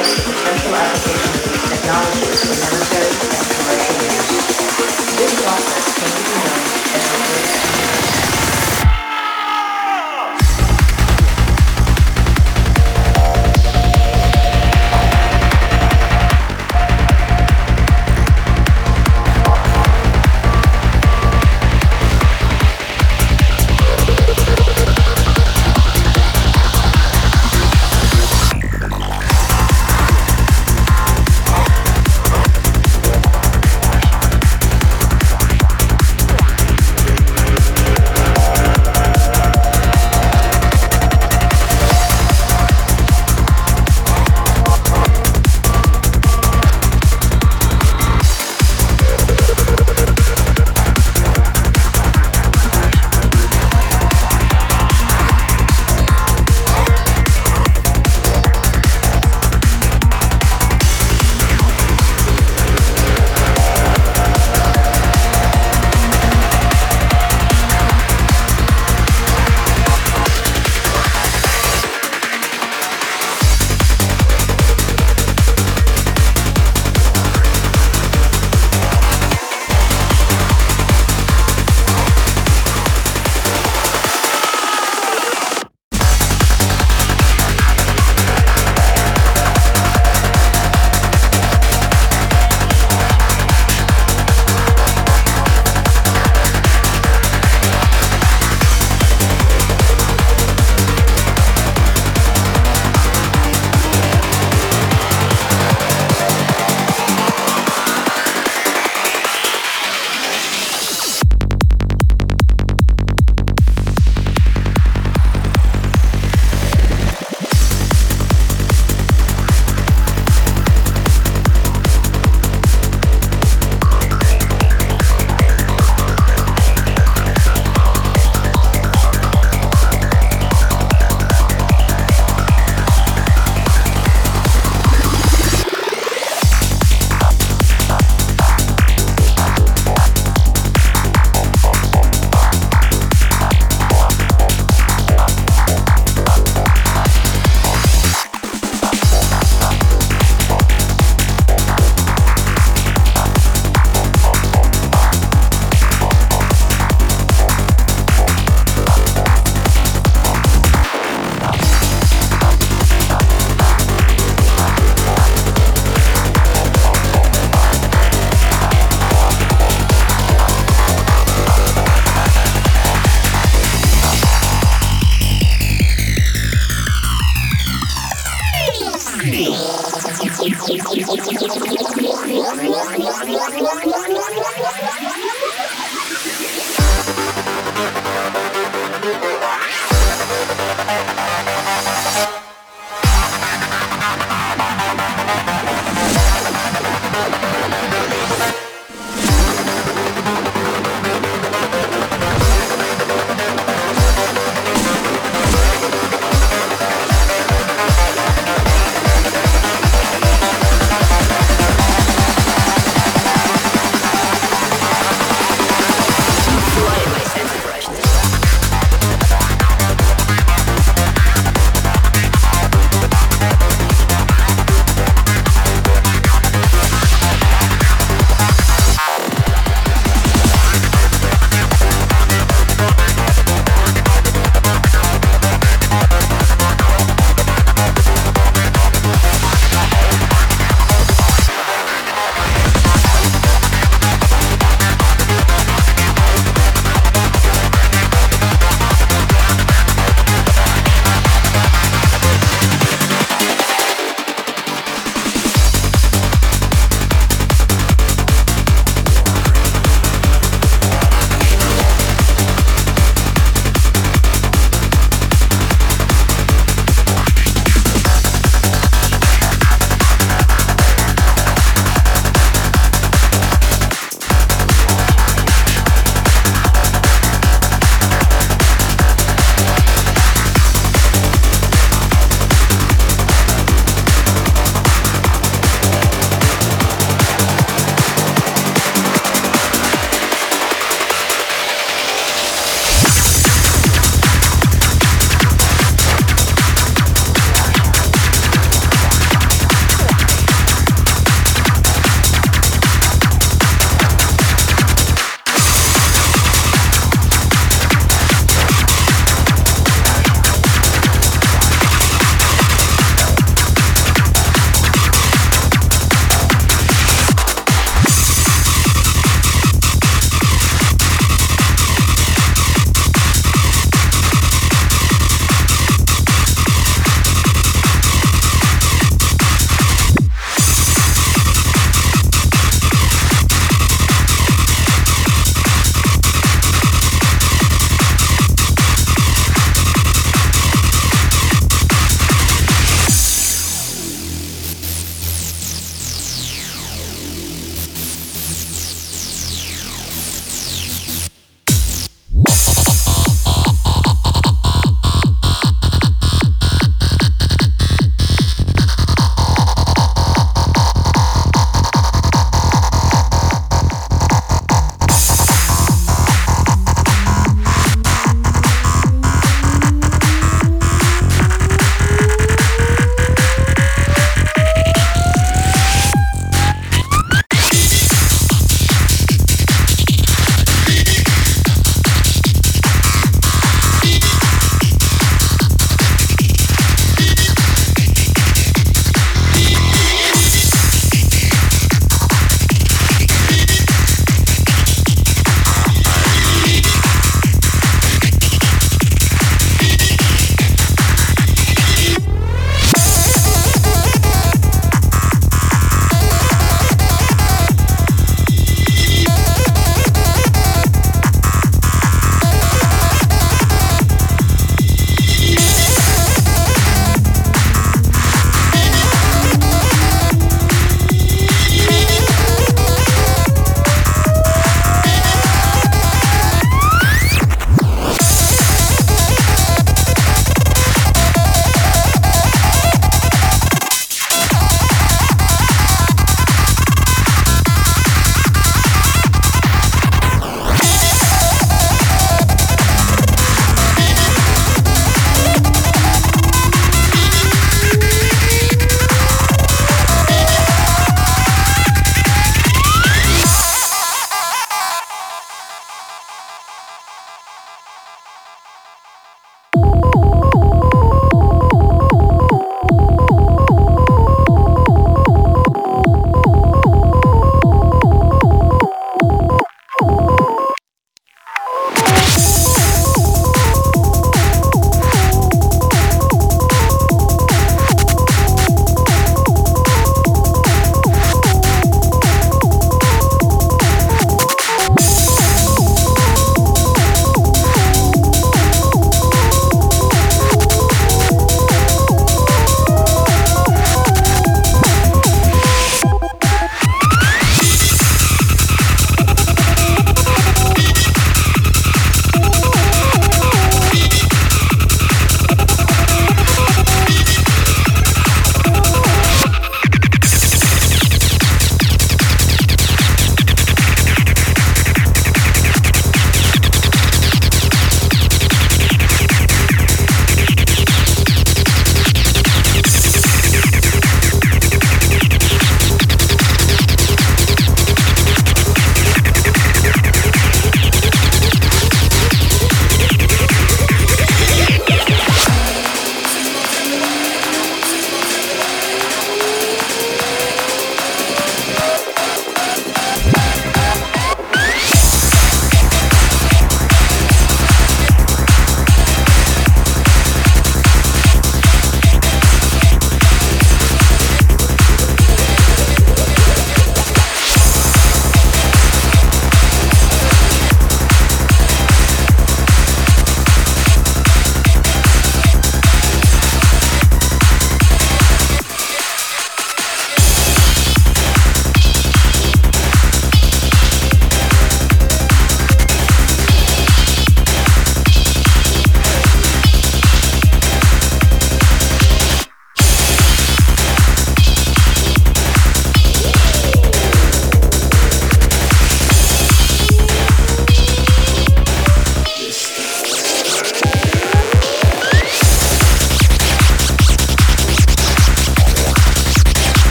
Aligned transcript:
most 0.00 0.16
potential 0.24 0.74
applications 0.74 1.36
of 1.36 1.52
these 1.52 1.64
technologies 1.68 2.40
for 2.40 2.56
military 2.56 3.12
and 3.20 3.44
commercial 3.52 3.96
use. 4.00 4.56
This 5.20 5.32
process 5.44 5.86
came 6.00 6.08
to 6.08 6.24
be 6.24 6.36
known 6.40 6.64
as 6.96 7.04
the 7.04 7.20
Great 7.28 7.79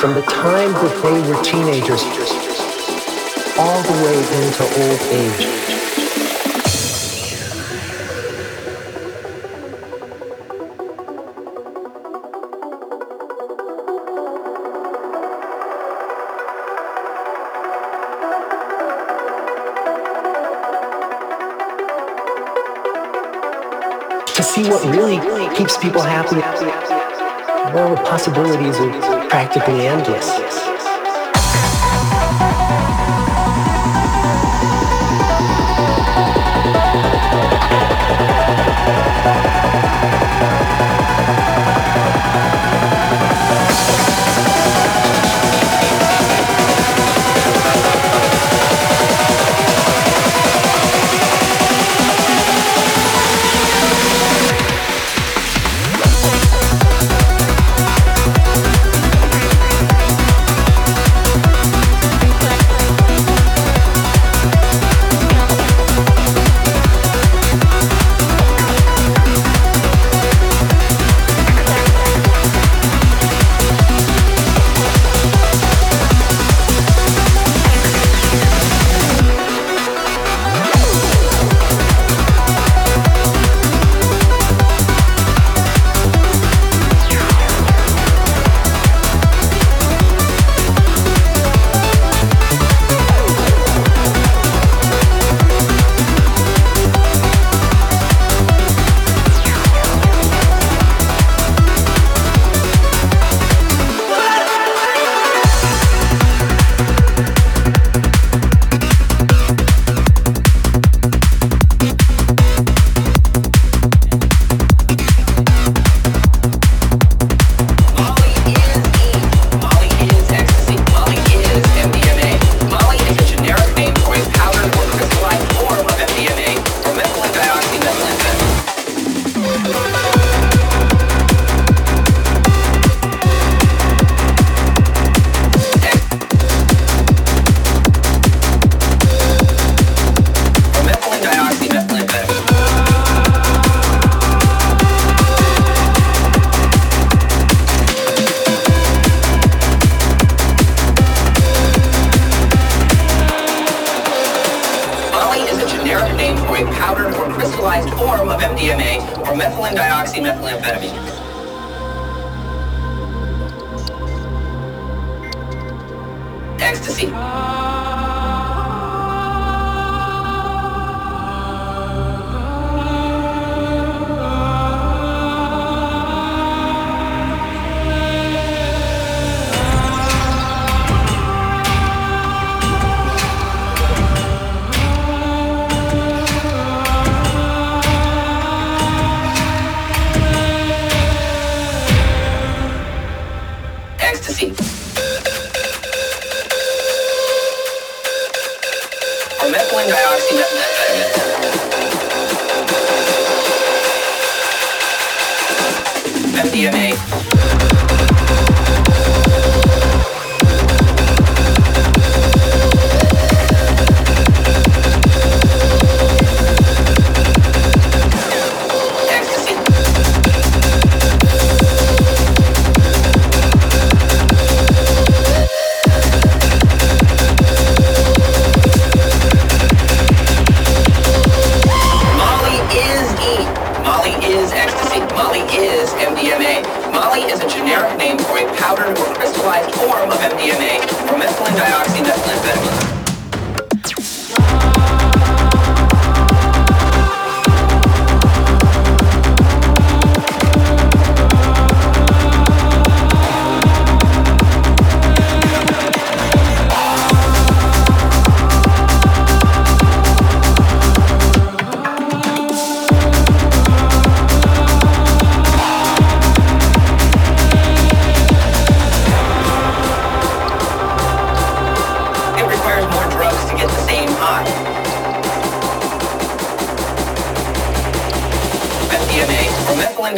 from 0.00 0.14
the 0.14 0.22
time 0.22 0.72
that 0.72 1.02
they 1.02 1.20
were 1.28 1.42
teenagers 1.44 2.02
all 3.58 3.82
the 3.82 3.92
way 4.00 4.16
into 4.40 4.64
old 4.80 5.00
age. 5.12 5.44
To 24.34 24.42
see 24.42 24.64
what 24.70 24.82
really 24.96 25.18
keeps 25.54 25.76
people 25.76 26.00
happy, 26.00 26.40
all 27.76 27.94
the 27.94 28.02
possibilities 28.02 28.78
of 28.80 29.19
practically 29.30 29.86
endless. 29.86 30.69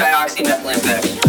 Or 0.00 1.21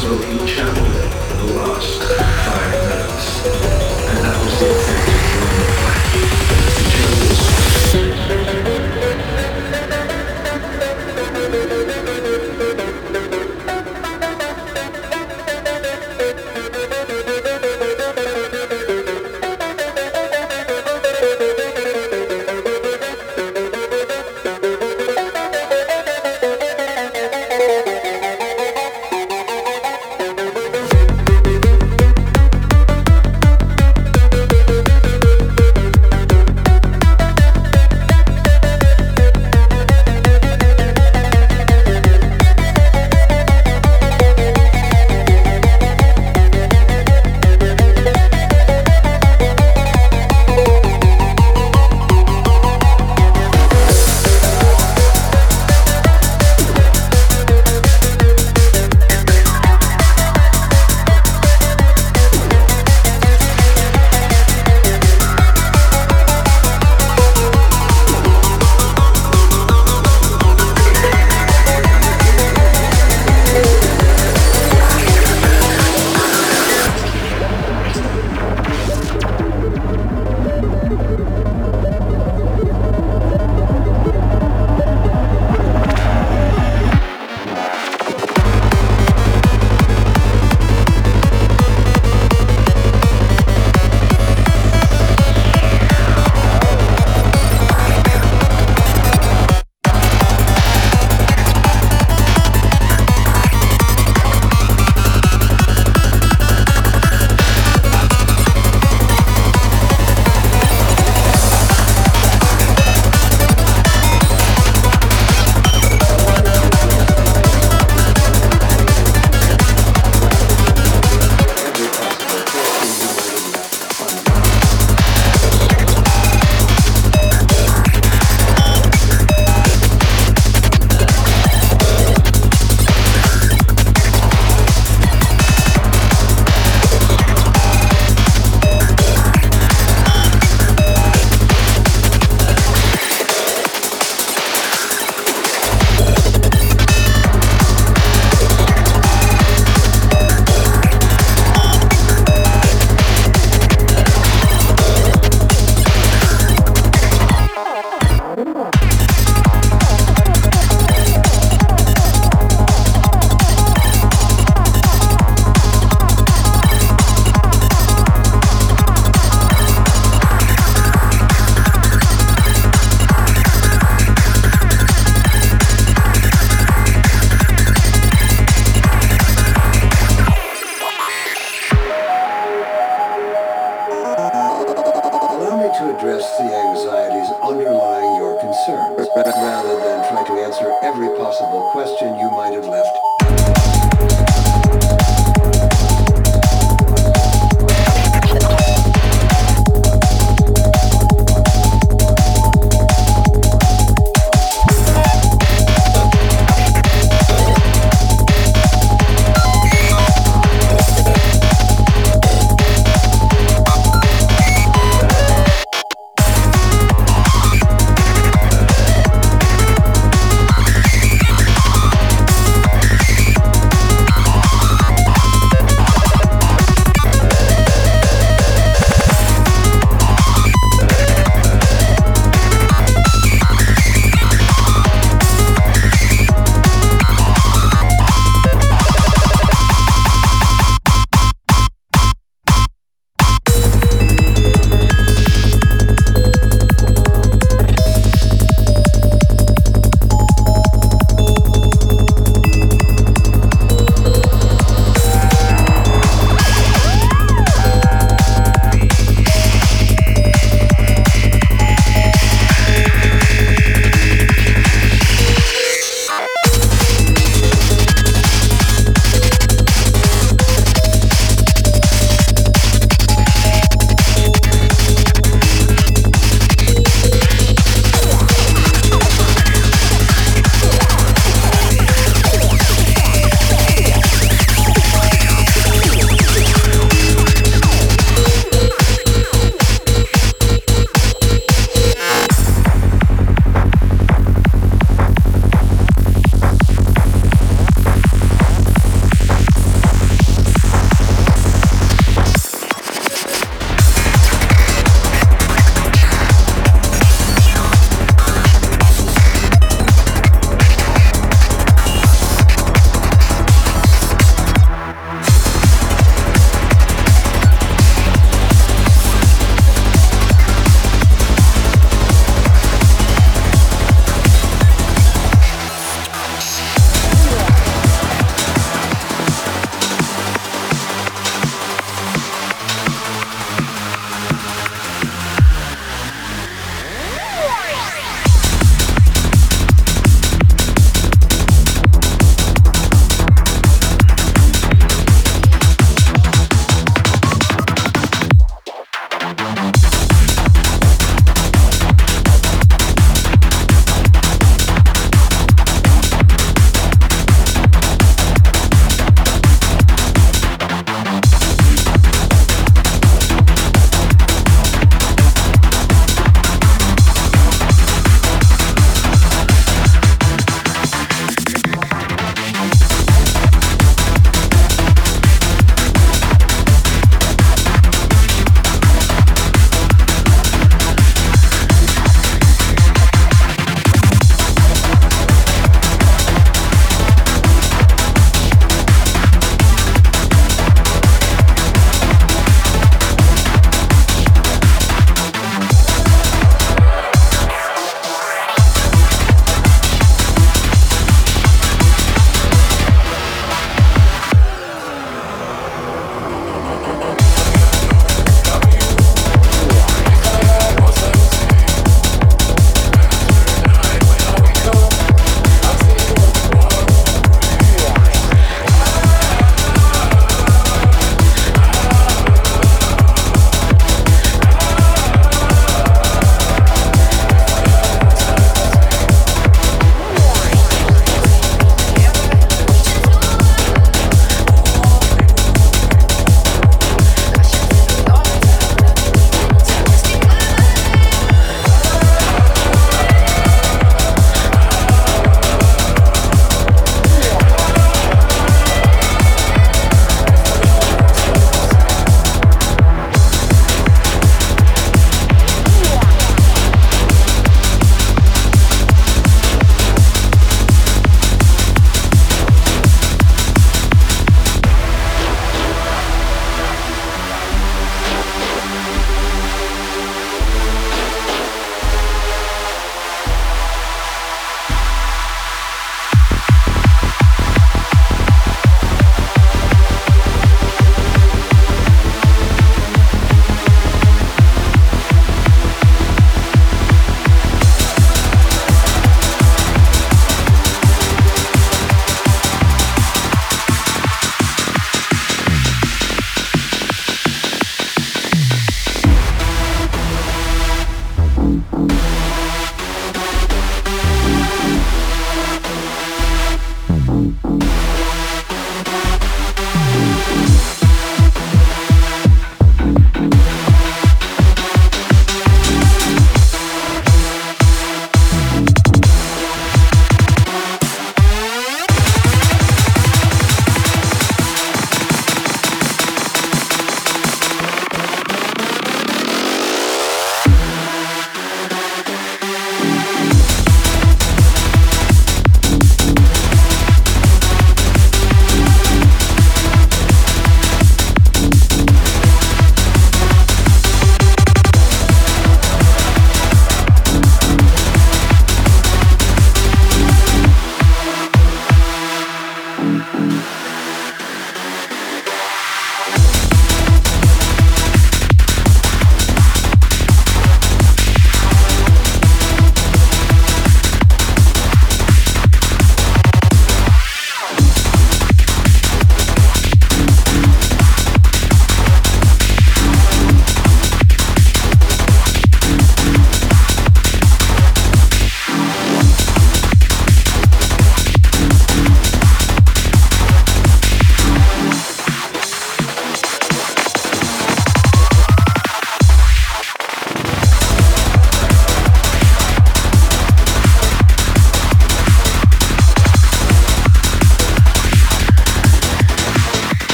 been 0.00 0.46
channeling 0.46 1.10
for 1.28 1.36
the 1.36 1.52
last 1.54 2.02
five 2.46 2.72
minutes, 2.88 3.71